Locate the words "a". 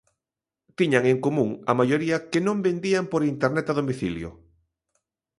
1.71-1.73, 3.69-3.77